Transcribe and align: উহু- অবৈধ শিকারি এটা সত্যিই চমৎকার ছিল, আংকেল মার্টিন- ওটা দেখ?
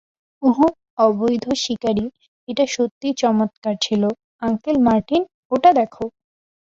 উহু- 0.43 0.65
অবৈধ 1.05 1.45
শিকারি 1.63 2.05
এটা 2.47 2.65
সত্যিই 2.67 3.17
চমৎকার 3.17 3.75
ছিল, 3.81 4.03
আংকেল 4.41 4.77
মার্টিন- 4.85 5.21
ওটা 5.53 5.69
দেখ? 5.73 5.93